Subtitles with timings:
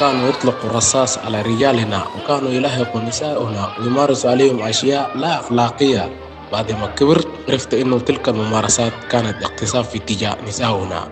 [0.00, 6.16] كانوا يطلقوا الرصاص على رجالنا وكانوا يلهقوا نساؤنا ويمارسوا عليهم أشياء لا أخلاقية.
[6.52, 11.08] بعد ما كبرت عرفت إنه تلك الممارسات كانت اغتصاب في اتجاه نساؤنا.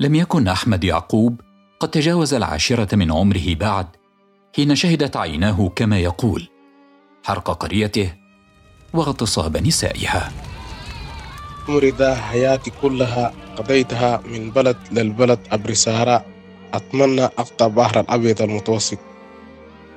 [0.00, 1.40] لم يكن أحمد يعقوب
[1.80, 3.86] قد تجاوز العاشرة من عمره بعد
[4.56, 6.53] حين شهدت عيناه كما يقول.
[7.24, 8.12] حرق قريته
[8.92, 10.32] واغتصاب نسائها.
[11.68, 16.26] عمري ده حياتي كلها قضيتها من بلد للبلد عبر الصحراء
[16.74, 18.98] أتمنى أقطع بحر الأبيض المتوسط.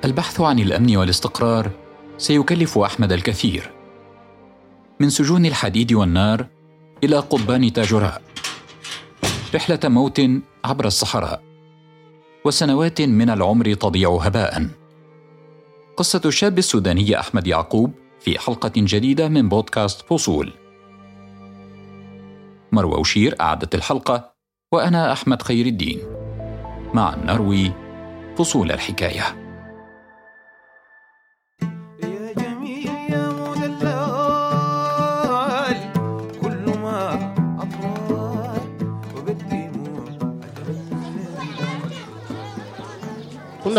[0.05, 1.71] البحث عن الأمن والاستقرار
[2.17, 3.71] سيكلف أحمد الكثير.
[4.99, 6.45] من سجون الحديد والنار
[7.03, 8.21] إلى قضبان تاجوراء
[9.55, 10.21] رحلة موت
[10.65, 11.41] عبر الصحراء.
[12.45, 14.67] وسنوات من العمر تضيع هباء.
[15.97, 20.53] قصة الشاب السوداني أحمد يعقوب في حلقة جديدة من بودكاست فصول.
[22.71, 24.33] مروى وشير اعدت الحلقة
[24.73, 25.99] وأنا أحمد خير الدين.
[26.93, 27.71] مع نروي
[28.37, 29.46] فصول الحكاية.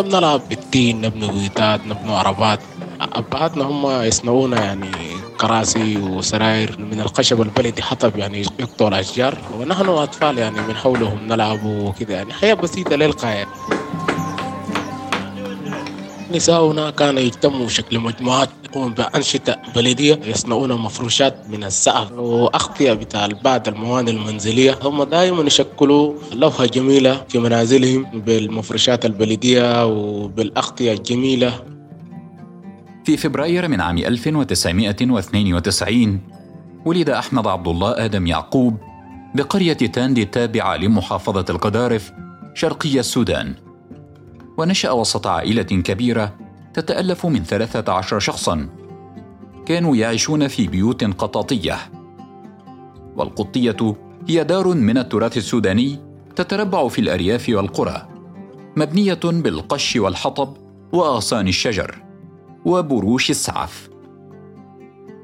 [0.02, 2.60] كنا بنلعب بالتين نبني بيوتات نبني عربات.
[3.00, 4.90] أبهاتنا هم يصنعون يعني
[5.40, 9.38] كراسي وسراير من الخشب البلدي حطب يعني يقطعوا الأشجار.
[9.54, 12.32] ونحن أطفال يعني من حولهم نلعب وكذا يعني.
[12.32, 13.46] حياة بسيطة للغاية.
[16.32, 23.68] نساؤنا كانوا يجتمعوا شكل مجموعات يقوموا بأنشطة بلدية يصنعون مفروشات من السقف وأغطية بتاع بعض
[23.68, 24.78] المواد المنزلية.
[24.82, 31.52] هم دائما يشكلوا لوحة جميلة في منازلهم بالمفروشات البلدية وبالأغطية الجميلة.
[33.04, 36.20] في فبراير من عام 1992
[36.84, 38.76] ولد أحمد عبد الله آدم يعقوب
[39.34, 42.12] بقرية تاندي التابعة لمحافظة القدارف
[42.54, 43.67] شرقي السودان.
[44.58, 46.34] ونشأ وسط عائلة كبيرة
[46.74, 48.68] تتألف من 13 شخصاً.
[49.66, 51.76] كانوا يعيشون في بيوت قطاطية.
[53.16, 53.96] والقطية
[54.28, 55.98] هي دار من التراث السوداني
[56.36, 58.08] تتربع في الأرياف والقرى
[58.76, 60.56] مبنية بالقش والحطب
[60.92, 62.02] وأغصان الشجر
[62.64, 63.88] وبروش السعف.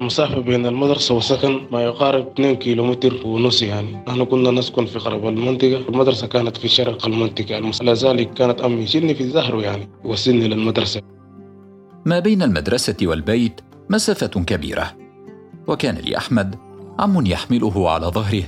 [0.01, 4.05] مسافة بين المدرسة والسكن ما يقارب 2 كيلومتر ونص يعني.
[4.09, 5.77] نحن كنا نسكن في غرب المنطقة.
[5.77, 11.01] المدرسة كانت في شرق المنطقة لذلك كانت أمي يشيلني في ظهره يعني يوصلني للمدرسة.
[12.07, 13.61] ما بين المدرسة والبيت
[13.91, 14.97] مسافة كبيرة.
[15.67, 16.57] وكان لأحمد
[16.99, 18.43] عم يحمله على ظهره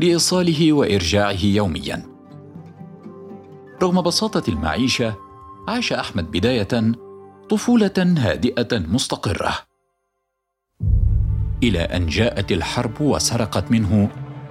[0.00, 2.02] لإيصاله وإرجاعه يوميا.
[3.82, 5.14] رغم بساطة المعيشة
[5.68, 6.92] عاش أحمد بداية
[7.48, 9.65] طفولة هادئة مستقرة.
[11.62, 14.08] إلى أن جاءت الحرب وسرقت منه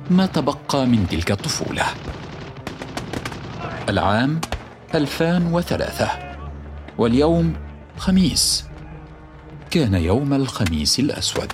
[0.09, 1.83] ما تبقى من تلك الطفولة.
[3.89, 4.41] العام
[4.95, 6.09] 2003
[6.97, 7.53] واليوم
[7.97, 8.65] خميس.
[9.71, 11.51] كان يوم الخميس الأسود.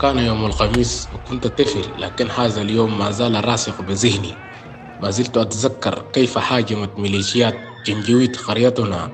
[0.00, 4.34] كان يوم الخميس وكنت طفل لكن هذا اليوم ما زال راسخ بذهني.
[5.02, 9.10] ما زلت أتذكر كيف هاجمت ميليشيات جنجويد قريتنا.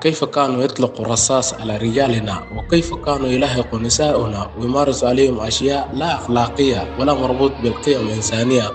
[0.00, 6.96] كيف كانوا يطلقوا الرصاص على رجالنا؟ وكيف كانوا يلهقوا نساؤنا ويمارسوا عليهم أشياء لا أخلاقية
[6.98, 8.70] ولا مربوط بالقيم الإنسانية؟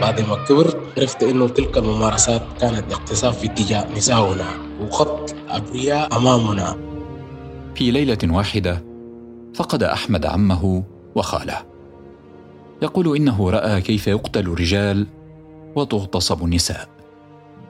[0.00, 4.46] بعد ما كبرت عرفت إنه تلك الممارسات كانت اغتصاب في اتجاه نساؤنا
[4.80, 6.76] وقتل أبرياء أمامنا.
[7.74, 8.84] في ليلة واحدة
[9.54, 10.82] فقد أحمد عمه
[11.14, 11.56] وخاله.
[12.82, 15.06] يقول إنه رأى كيف يقتل الرجال
[15.76, 16.88] وتغتصب النساء.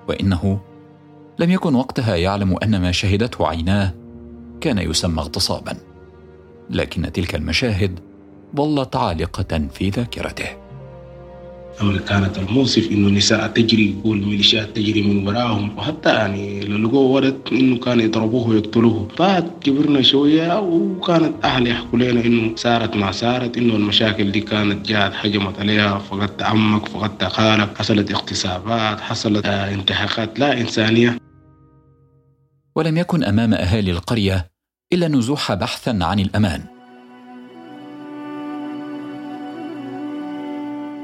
[0.09, 0.61] وإنه
[1.39, 3.95] لم يكن وقتها يعلم أن ما شهدته عيناه
[4.61, 5.77] كان يسمى اغتصابا
[6.71, 8.01] لكن تلك المشاهد
[8.57, 10.70] ظلت عالقة في ذاكرته.
[11.81, 15.79] كانت الموصف إنه النساء تجري والميليشيات تجري من وراهم.
[15.79, 19.09] وحتى يعني لقوا ولد إنه كانوا يضربوه ويقتلوه.
[19.19, 24.89] بعد كبرنا شوية وكانت أهل يحكوا لنا إنه صارت ما صارت إنه المشاكل دي كانت
[24.89, 31.19] جات هجمت عليها فقدت عمك فقدت خالك حصلت اغتصابات حصلت آه، انتهاكات لا إنسانية.
[32.77, 34.51] ولم يكن أمام أهالي القرية
[34.93, 36.80] إلا النزوح بحثا عن الأمان.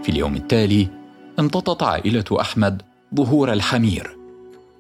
[0.07, 0.89] في اليوم التالي
[1.39, 2.83] امتطت عائلة أحمد
[3.15, 4.17] ظهور الحمير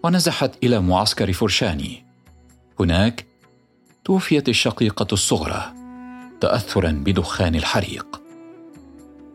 [0.02, 2.04] ونزحت إلى معسكر فرشاني
[2.80, 3.26] هناك
[4.04, 5.72] توفيت الشقيقة الصغرى
[6.40, 8.06] تأثرا بدخان الحريق.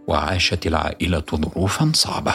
[0.08, 2.34] وعاشت العائلة ظروفا صعبة.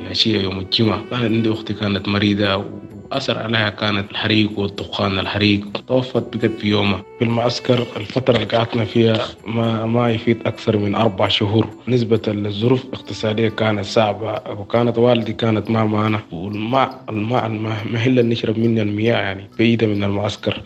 [0.00, 2.64] العشية يوم الجمعة كان عندي أختي كانت مريضة
[3.10, 5.66] وأثر عليها كانت الحريق والدخان الحريق.
[5.88, 7.02] توفت بقت في يومها.
[7.18, 11.68] في المعسكر الفترة اللي قعدنا فيها ما ما يفيد أكثر من أربع شهور.
[11.88, 16.20] نسبة للظروف الاقتصادية كانت صعبة وكانت والدي كانت ما معنا.
[16.32, 20.62] والماء الماء المحل اللي نشرب منه المياه يعني بعيدة من المعسكر.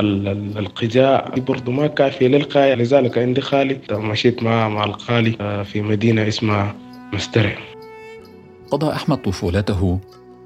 [0.00, 2.74] ال- ال- القجاء برضه ما كافية للغاية.
[2.74, 3.78] لذلك عندي خالي.
[3.92, 6.74] مشيت مع مع الخالي آه، في مدينة اسمها
[7.12, 7.56] مسترع
[8.70, 9.98] قضى أحمد طفولته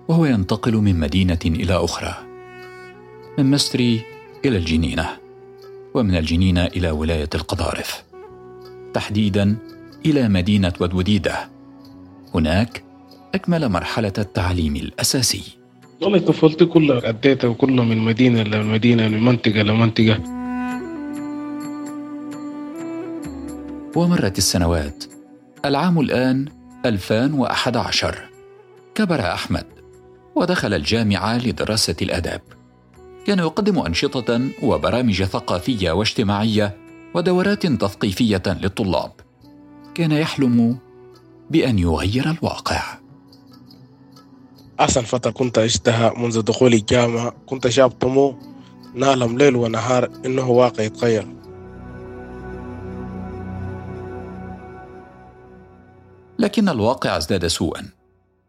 [0.09, 2.15] وهو ينتقل من مدينة إلى أخرى
[3.39, 4.03] من مستري
[4.45, 5.09] إلى الجنينة
[5.95, 8.05] ومن الجنينة إلى ولاية القضارف
[8.95, 9.57] تحديدا
[10.07, 11.49] إلى مدينة ودوديدة.
[12.35, 12.83] هناك
[13.35, 15.43] أكمل مرحلة التعليم الأساسي.
[16.03, 20.21] والله طفولتي كلها أديتها كلها من مدينة لمدينة من منطقة لمنطقة
[23.97, 25.05] ومرت السنوات.
[25.65, 26.49] العام الآن
[26.87, 28.19] 2011
[28.95, 29.78] كبر أحمد.
[30.39, 32.41] ودخل الجامعة لدراسة الآداب.
[33.27, 36.77] كان يقدم أنشطة وبرامج ثقافية واجتماعية
[37.15, 39.13] ودورات تثقيفية للطلاب.
[39.95, 40.79] كان يحلم
[41.51, 42.99] بأن يغير الواقع.
[44.81, 48.35] أحسن فترة كنت عشتها منذ دخولي الجامعة كنت شاب طموح
[48.95, 51.27] نعلم ليل ونهار إنه واقع يتغير.
[56.39, 57.89] لكن الواقع ازداد سوءا.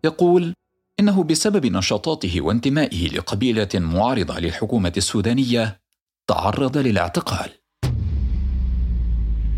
[0.04, 0.54] يقول
[1.00, 5.80] إنه بسبب نشاطاته وانتمائه لقبيلة معارضة للحكومة السودانية
[6.28, 7.50] تعرض للاعتقال.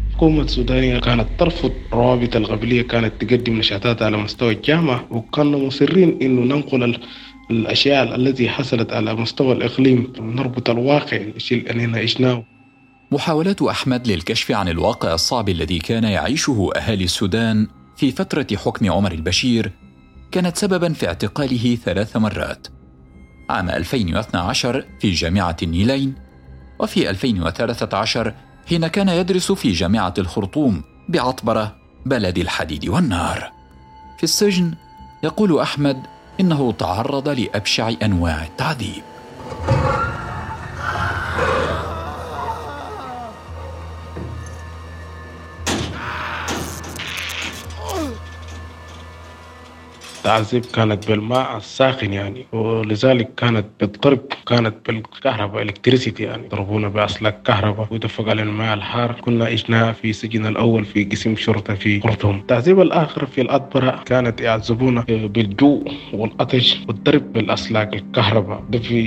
[0.10, 6.56] الحكومة السودانية كانت ترفض الروابط القبلية كانت تقدم نشاطات على مستوى الجامعة وكنا مصرين إنه
[6.56, 7.00] ننقل ال-
[7.52, 12.44] الأشياء التي حصلت على مستوى الإقليم نربط الواقع الشيء اللي عشناه.
[13.12, 17.68] محاولات أحمد للكشف عن الواقع الصعب الذي كان يعيشه أهالي السودان
[17.98, 19.72] في فترة حكم عمر البشير
[20.32, 22.68] كانت سببا في اعتقاله ثلاث مرات.
[23.50, 26.16] عام 2012 في جامعة النيلين
[26.80, 28.34] وفي 2013
[28.70, 31.76] حين كان يدرس في جامعة الخرطوم بعطبرة
[32.06, 33.52] بلد الحديد والنار.
[34.18, 34.74] في السجن
[35.24, 35.98] يقول أحمد
[36.40, 39.04] إنه تعرض لأبشع أنواع التعذيب.
[50.22, 56.48] التعذيب كانت بالماء الساخن يعني ولذلك كانت بالضرب كانت بالكهرباء الكتريسيتي يعني.
[56.48, 59.12] ضربونا بأسلاك كهرباء ودفق على الماء الحار.
[59.12, 64.42] كنا عشنا في سجن الأول في قسم شرطة في خرطوم التعذيب الآخر في الأدبرة كانت
[64.42, 65.84] يعذبونا بالجوع
[66.14, 68.64] والعطش والضرب بالأسلاك الكهرباء.
[68.70, 69.00] ده في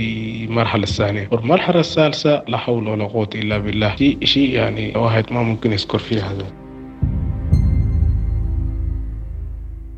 [0.49, 1.29] المرحلة الثانية.
[1.31, 3.95] والمرحلة الثالثة لا حول ولا قوة إلا بالله.
[3.95, 6.64] شيء شيء يعني واحد ما ممكن يذكر فيها هذا.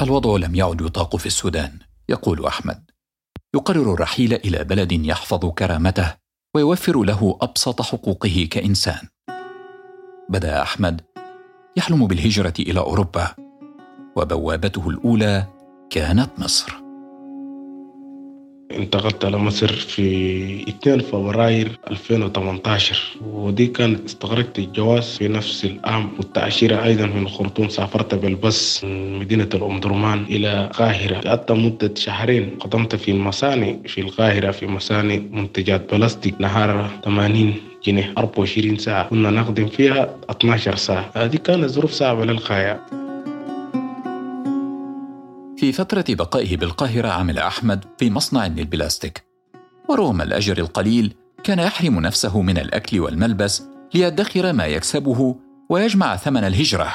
[0.02, 1.80] الوضع لم يعد يطاق في السودان
[2.10, 2.92] يقول أحمد.
[3.56, 6.14] يقرر الرحيل إلى بلد يحفظ كرامته
[6.56, 9.08] ويوفر له أبسط حقوقه كإنسان.
[10.30, 11.02] بدأ أحمد
[11.78, 13.36] يحلم بالهجرة إلى أوروبا
[14.16, 15.48] وبوابته الأولى
[15.90, 16.87] كانت مصر.
[18.72, 26.84] انتقلت على مصر في 2 فبراير 2018 ودي كانت استغرقت الجواز في نفس العام والتأشيرة
[26.84, 27.70] أيضا من الخرطوم.
[27.70, 31.16] سافرت بالباص من مدينة الأم درمان إلى القاهرة.
[31.30, 32.50] قعدت مدة شهرين.
[32.60, 36.36] قدمت في المصانع في القاهرة في مصانع منتجات بلاستيك.
[36.42, 37.54] نهار 80
[37.86, 39.10] جنيه 24 ساعة.
[39.10, 41.12] كنا نخدم فيها 12 ساعة.
[41.16, 42.82] هذه كانت ظروف صعبة للغاية
[45.58, 49.24] في فترة بقائه بالقاهرة عمل أحمد في مصنع للبلاستيك.
[49.90, 55.36] ورغم الأجر القليل كان يحرم نفسه من الأكل والملبس ليدخر ما يكسبه
[55.70, 56.94] ويجمع ثمن الهجرة.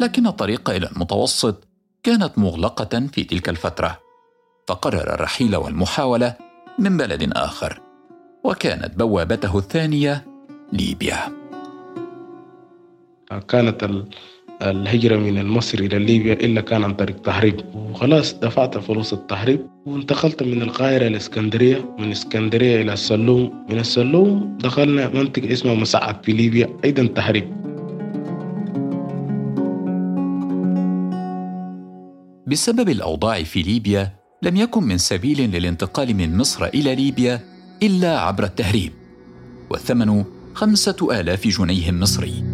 [0.00, 1.68] لكن الطريق إلى المتوسط
[2.02, 3.98] كانت مغلقة في تلك الفترة.
[4.68, 6.34] فقرر الرحيل والمحاولة
[6.78, 7.80] من بلد آخر
[8.44, 10.26] وكانت بوابته الثانية
[10.72, 11.32] ليبيا.
[13.48, 13.84] كانت
[14.70, 20.42] الهجرة من مصر إلى ليبيا إلا كان عن طريق تهريب وخلاص دفعت فلوس التهريب وانتقلت
[20.42, 23.66] من القاهرة لإسكندرية من إسكندرية إلى السلوم.
[23.70, 27.44] من السلوم دخلنا منطقة اسمها مسعد في ليبيا أيضا تهريب
[32.46, 37.40] بسبب الأوضاع في ليبيا لم يكن من سبيل للانتقال من مصر إلى ليبيا
[37.82, 38.92] إلا عبر التهريب.
[39.70, 42.51] والثمن خمسة آلاف جنيه مصري.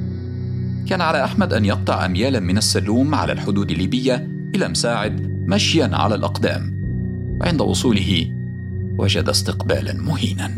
[0.87, 6.14] كان على أحمد أن يقطع اميالا من السلوم على الحدود الليبيه إلى مساعد مشيا على
[6.14, 6.78] الأقدام.
[7.40, 8.30] وعند وصوله
[8.99, 10.50] وجد استقبالا مهينا.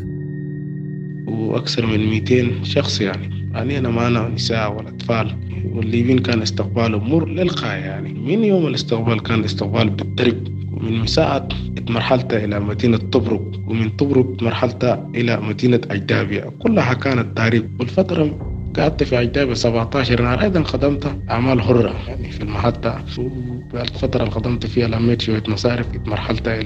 [1.26, 3.50] وأكثر من 200 شخص يعني.
[3.54, 5.36] علينا معنا نساء والأطفال
[5.74, 8.12] والليبيين كان استقبالهم مر للغاية يعني.
[8.12, 11.48] من يوم الاستقبال كان الاستقبال بالدرب ومن مساعة
[11.88, 16.52] مرحلتها إلى مدينة طبرق ومن طبرق مرحلتها إلى مدينة أجدابية.
[16.58, 22.42] كلها كانت تاريخ والفترة قعدت في أجدابية 17 نهار أيضا خدمت أعمال حرة يعني في
[22.42, 23.04] المحطة.
[23.74, 26.62] والفترة اللي خدمت فيها لميت شوية مصارف مرحلتها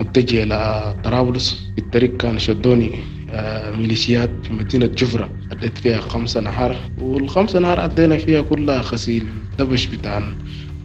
[0.00, 1.72] متجهة إلى طرابلس.
[1.76, 2.90] في الطريق كان شدوني
[3.30, 5.30] آه، ميليشيات في مدينة جفرة.
[5.52, 9.26] أديت فيها خمسة نهار والخمسة نهار أدينا فيها كلها غسيل
[9.58, 10.22] دبش بتاع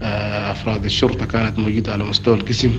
[0.02, 0.86] آه، أفراد.
[0.86, 2.72] الشرطة كانت موجودة على مستوى القسم.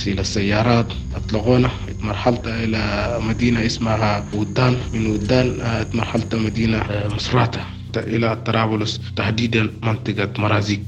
[0.00, 1.70] غسيل السيارات أطلقونا.
[1.88, 7.60] اتمرحلت إلى مدينة اسمها ودان من ودان آه، اتمرحلت مدينة آه، مصراتة
[7.96, 10.80] إلى طرابلس تحديدا منطقة مرازيق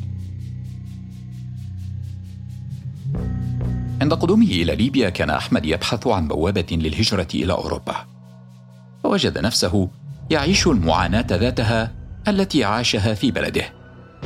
[4.00, 7.96] عند قدومه إلى ليبيا كان أحمد يبحث عن بوابة للهجرة إلى أوروبا.
[9.02, 9.88] فوجد نفسه
[10.30, 11.92] يعيش المعاناة ذاتها
[12.28, 13.64] التي عاشها في بلده.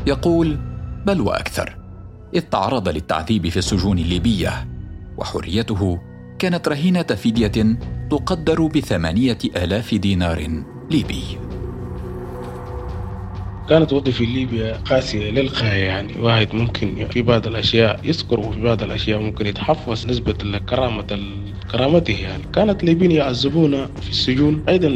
[0.07, 0.59] يقول
[1.07, 1.77] بل وأكثر.
[2.35, 4.76] إذ تعرض للتعذيب في السجون الليبية.
[5.19, 5.99] وحريته
[6.39, 7.79] كانت رهينة فدية
[8.11, 11.46] تقدر بثمانية آلاف دينار ليبي.
[13.69, 16.13] كانت وظيفة في ليبيا قاسية للغاية يعني.
[16.21, 21.19] واحد ممكن في بعض الأشياء يذكر وفي بعض الأشياء ممكن يتحفظ نسبة لكرامة
[21.73, 22.43] كرامته يعني.
[22.55, 24.89] كانت الليبيين يعذبونا في السجون أيضا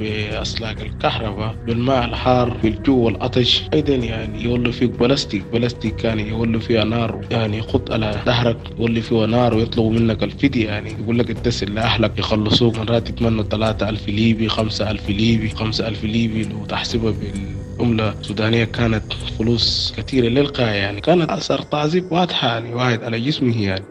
[0.00, 5.42] بأسلاك الكهرباء بالماء الحار بالجو والعطش أيضا يعني يولوا فيك بلاستيك.
[5.52, 10.66] بلاستيك كان يولوا فيها نار يعني يخط على ظهرك يولي فيها نار ويطلبوا منك الفدية
[10.68, 10.90] يعني.
[11.02, 17.10] يقول لك اتصل لأهلك يخلصوك مرات يتمنوا 3000 ليبي 5000 ليبي 5000 ليبي لو تحسبها
[17.10, 23.20] بال عملة سودانية كانت فلوس كثيرة للغاية يعني كانت أثر تعذيب واضحة يعني واحد على
[23.20, 23.84] جسمه يعني.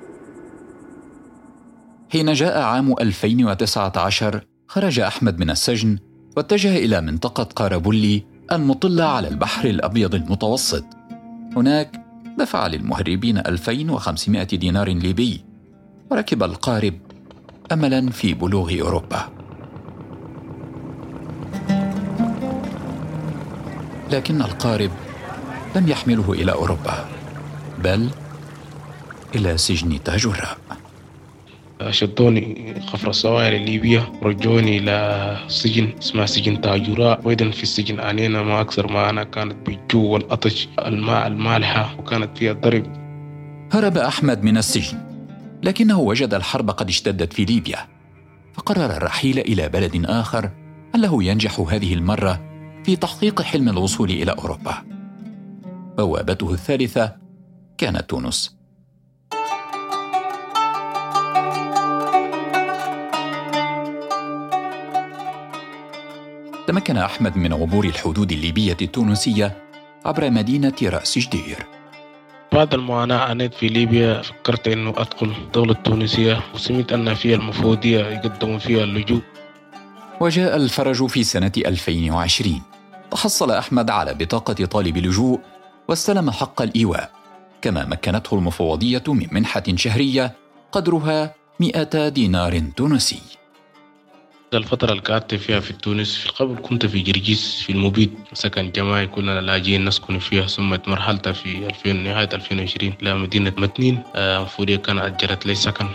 [2.12, 6.00] حين جاء عام 2019 خرج أحمد من السجن
[6.38, 10.86] واتجه إلى منطقة قاربولي المطلة على البحر الأبيض المتوسط.
[11.56, 12.06] هناك
[12.38, 15.44] دفع للمهربين 2500 دينار ليبي
[16.12, 16.94] وركب القارب
[17.72, 19.35] أملا في بلوغ أوروبا.
[24.12, 24.92] لكن القارب
[25.76, 27.06] لم يحمله إلى أوروبا
[27.84, 28.10] بل
[29.36, 30.58] إلى سجن تاجوراء
[31.90, 38.62] شدوني خفر الصواري الليبية ورجوني إلى سجن اسمه سجن تاجوراء وإذن في السجن أنينا ما
[38.62, 42.84] أكثر ما أنا كانت بالجو والعطش الماء المالحة وكانت فيها ضرب.
[43.74, 44.98] هرب أحمد من السجن
[45.64, 47.88] لكنه وجد الحرب قد اشتدت في ليبيا
[48.54, 50.50] فقرر الرحيل إلى بلد آخر
[50.96, 52.55] لعله ينجح هذه المرة
[52.86, 54.84] في تحقيق حلم الوصول إلى أوروبا.
[55.98, 57.16] بوابته الثالثة
[57.78, 58.56] كانت تونس.
[66.68, 69.58] تمكن أحمد من عبور الحدود الليبية التونسية
[70.06, 71.66] عبر مدينة رأس جدير.
[72.54, 78.58] بعد المعاناة عانيت في ليبيا فكرت أنه أدخل الدولة التونسية وسمعت أن فيها المفوضية يقدموا
[78.58, 79.22] فيها اللجوء.
[80.22, 82.75] وجاء الفرج في سنة 2020
[83.12, 85.40] تحصل أحمد على بطاقة طالب لجوء
[85.88, 87.12] واستلم حق الإيواء
[87.62, 90.36] كما مكنته المفوضية من منحة شهرية
[90.72, 93.22] قدرها 100 دينار تونسي.
[94.54, 99.08] الفترة اللي قعدت فيها في تونس في قبل كنت في جرجيس في المبيد سكن جماعي
[99.08, 105.00] كنا لاجئين نسكن فيها ثم مرحلتها في 2000 نهاية 2020 إلى مدينة متنين مفوضية كانت
[105.00, 105.88] أجرت لي سكن.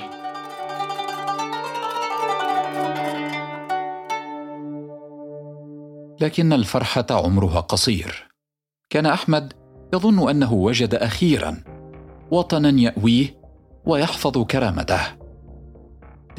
[6.21, 8.29] لكن الفرحة عمرها قصير.
[8.91, 9.53] كان أحمد
[9.95, 11.65] يظن أنه وجد أخيرا
[12.31, 13.41] وطنا يأويه
[13.87, 15.01] ويحفظ كرامته.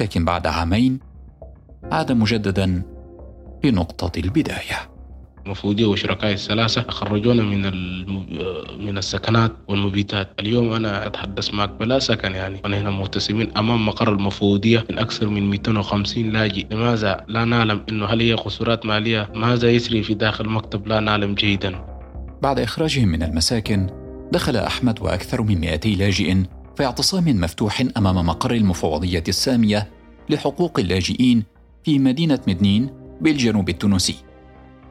[0.00, 1.00] لكن بعد عامين
[1.92, 2.82] عاد مجددا
[3.64, 4.91] لنقطه البداية.
[5.46, 7.62] مفوضية وشركائي الثلاثة خرجونا من
[8.86, 10.30] من السكنات والمبيتات.
[10.40, 12.60] اليوم أنا أتحدث معك بلا سكن يعني.
[12.64, 16.66] ونحن متسمين أمام مقر المفوضية من أكثر من 250 لاجئ.
[16.70, 21.34] لماذا لا نعلم أنه هل هي قصورات مالية؟ ماذا يسري في داخل المكتب لا نعلم
[21.34, 21.84] جيدا.
[22.42, 23.86] بعد إخراجهم من المساكن
[24.32, 26.34] دخل أحمد وأكثر من 200 لاجئ
[26.76, 29.90] في اعتصام مفتوح أمام مقر المفوضية السامية
[30.30, 31.44] لحقوق اللاجئين
[31.84, 34.16] في مدينة مدنين بالجنوب التونسي.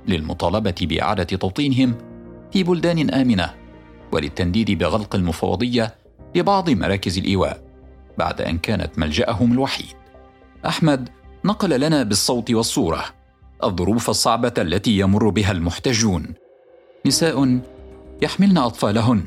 [0.07, 1.95] للمطالبة بإعادة توطينهم
[2.51, 3.53] في بلدان آمنة
[4.11, 5.95] وللتنديد بغلق المفوضية
[6.35, 7.63] لبعض مراكز الإيواء
[8.17, 9.95] بعد أن كانت ملجأهم الوحيد.
[10.65, 11.09] أحمد
[11.45, 13.05] نقل لنا بالصوت والصورة
[13.63, 16.33] الظروف الصعبة التي يمر بها المحتجون.
[17.05, 17.59] نساء
[18.21, 19.23] يحملن أطفالهن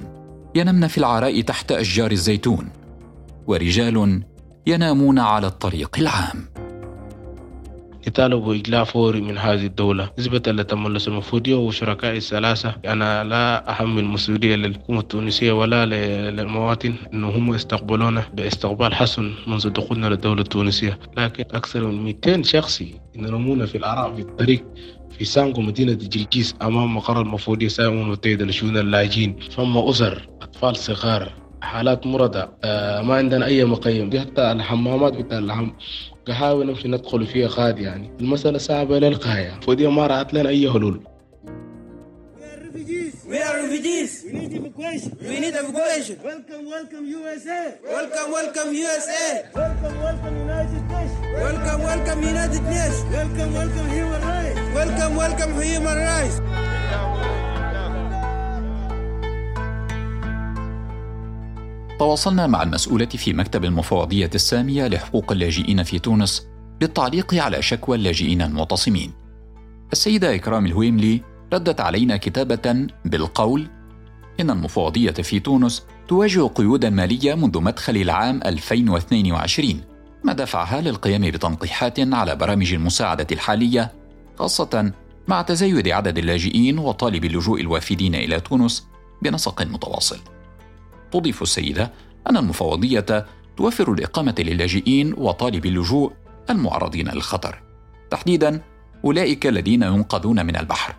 [0.55, 2.69] ينمن في العراء تحت أشجار الزيتون
[3.47, 4.23] ورجال
[4.67, 6.54] ينامون على الطريق العام.
[8.07, 10.11] يطالبوا بإجلاء فوري من هذه الدولة.
[10.19, 12.75] نسبة لتملص المفودية وشركاء الثلاثة.
[12.87, 15.87] أنا لا أحمل المسؤولية للحكومة التونسية ولا
[16.31, 20.99] للمواطن أنه هم يستقبلونا باستقبال حسن منذ دخولنا للدولة التونسية.
[21.17, 24.65] لكن أكثر من 200 شخصي ينرمون في العراء في الطريق
[25.19, 29.37] في سانكو مدينة جرجيس أمام مقر المفودية سايمون وتيد لشؤون اللاجئين.
[29.51, 31.33] فما أسر أطفال صغار.
[31.63, 32.49] حالات مرضى.
[32.65, 34.21] آه ما عندنا أي مقيم.
[34.21, 35.71] حتى الحمامات بتاع الحم
[36.27, 41.01] قهاوي نمشي ندخل فيها غاد يعني المسألة صعبة للغاية فودية ما رأت لنا أي حلول
[43.27, 44.13] We are refugees.
[44.27, 45.17] We need immigration.
[45.21, 46.17] We need evacuation.
[46.23, 47.63] Welcome, welcome, USA.
[47.95, 49.27] Welcome, welcome, USA.
[49.55, 51.21] Welcome, welcome, United Nations.
[51.45, 53.05] Welcome, welcome, United Nations.
[53.17, 54.61] Welcome, welcome, human rights.
[54.79, 57.44] Welcome, welcome, human rights.
[61.99, 66.47] تواصلنا مع المسؤولة في مكتب المفوضية السامية لحقوق اللاجئين في تونس
[66.83, 69.13] للتعليق على شكوى اللاجئين المعتصمين.
[69.93, 71.21] السيدة إكرام الهويملي
[71.53, 73.67] ردت علينا كتابة بالقول:
[74.41, 79.81] إن المفوضية في تونس تواجه قيودا مالية منذ مدخل العام 2022
[80.25, 83.93] ما دفعها للقيام بتنقيحات على برامج المساعدة الحالية
[84.39, 84.93] خاصة
[85.29, 88.87] مع تزايد عدد اللاجئين وطالب اللجوء الوافدين إلى تونس
[89.23, 90.34] بنسق متواصل.
[91.15, 91.93] تضيف السيدة
[92.31, 96.13] أن المفوضية توفر الإقامة للاجئين وطالب اللجوء
[96.51, 97.63] المعرضين للخطر،
[98.11, 98.61] تحديدا
[99.05, 100.95] أولئك الذين ينقذون من البحر،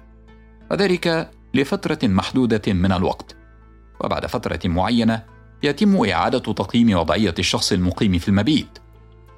[0.71, 3.35] وذلك لفترة محدودة من الوقت.
[4.01, 5.23] وبعد فترة معينة
[5.63, 8.79] يتم إعادة تقييم وضعية الشخص المقيم في المبيت،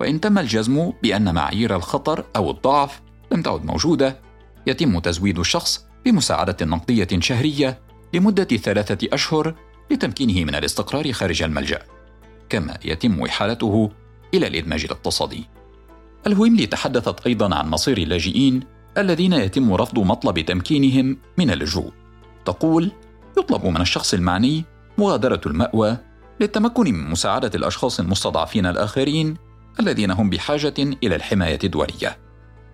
[0.02, 4.20] وإن تم الجزم بأن معايير الخطر أو الضعف لم تعد موجودة،
[4.68, 7.80] يتم تزويد الشخص بمساعدة نقدية شهرية
[8.14, 9.56] لمدة ثلاثة أشهر
[9.92, 11.80] لتمكينه من الاستقرار خارج الملجأ،
[12.50, 13.92] كما يتم إحالته
[14.34, 15.46] إلى الإدماج الاقتصادي.
[16.28, 18.64] الهويملي تحدثت أيضا عن مصير اللاجئين
[18.98, 21.92] الذين يتم رفض مطلب تمكينهم من اللجوء.
[22.46, 22.92] تقول:
[23.38, 24.66] يطلب من الشخص المعني
[24.98, 25.98] مغادرة المأوى
[26.40, 29.38] للتمكن من مساعدة الأشخاص المستضعفين الآخرين
[29.80, 32.18] الذين هم بحاجة إلى الحماية الدولية.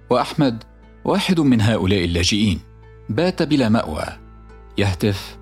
[0.09, 0.63] وأحمد
[1.05, 2.59] واحد من هؤلاء اللاجئين
[3.09, 4.05] بات بلا مأوى
[4.77, 5.38] يهتف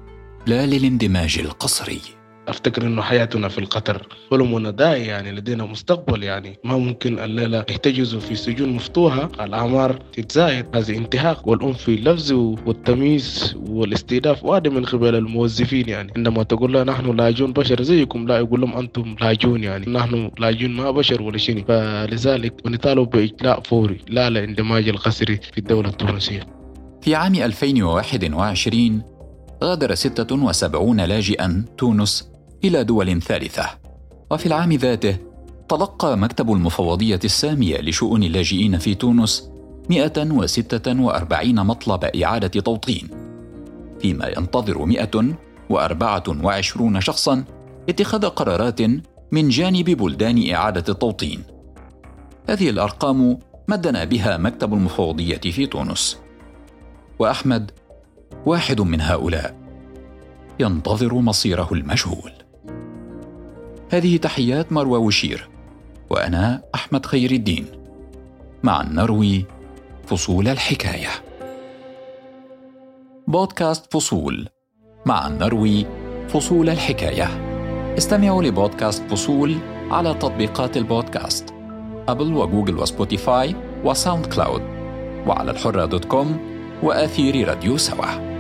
[0.47, 2.01] لا للاندماج القسري
[2.47, 8.19] أفتكر إنه حياتنا في القطر حلمنا ضايع يعني لدينا مستقبل يعني ما ممكن الليلة يحتجزوا
[8.19, 9.29] في سجون مفتوحة.
[9.39, 10.65] الأعمار تتزايد.
[10.75, 12.31] هذا انتهاك والعنف في اللفظ
[12.65, 16.13] والتمييز والاستهداف وهذا من قبل الموظفين يعني.
[16.15, 19.85] عندما تقول له نحن لاجئون بشر زيكم لا يقول لهم أنتم لاجئون يعني.
[19.91, 23.97] نحن لاجئون ما بشر ولا شيء فلذلك نطالب بإجلاء فوري.
[24.07, 26.61] لا الاندماج القسري في الدولة التونسية.
[27.01, 29.10] في عام 2021
[29.63, 32.29] غادر 76 لاجئا تونس
[32.63, 33.69] إلى دول ثالثة.
[34.31, 35.17] وفي العام ذاته
[35.69, 39.49] تلقى مكتب المفوضية السامية لشؤون اللاجئين في تونس
[39.89, 43.07] 146 مطلب إعادة توطين
[43.99, 47.43] فيما ينتظر 124 شخصا
[47.89, 48.81] اتخاذ قرارات
[49.31, 51.43] من جانب بلدان إعادة التوطين.
[52.49, 56.17] هذه الأرقام مدنا بها مكتب المفوضية في تونس.
[57.19, 57.71] وأحمد
[58.45, 59.55] واحد من هؤلاء.
[60.59, 62.31] ينتظر مصيره المجهول.
[63.91, 65.49] هذه تحيات مروى وشير
[66.09, 67.65] وأنا أحمد خير الدين.
[68.63, 69.45] مع نروي
[70.05, 71.09] فصول الحكاية.
[73.27, 74.47] بودكاست فصول.
[75.05, 75.85] مع نروي
[76.29, 77.27] فصول الحكاية.
[77.97, 79.57] استمعوا لبودكاست فصول
[79.91, 81.53] على تطبيقات البودكاست.
[82.07, 84.61] أبل وجوجل وسبوتيفاي وساوند كلاود.
[85.27, 86.37] وعلى الحرة dot com
[86.83, 88.30] وأثير راديو سوا.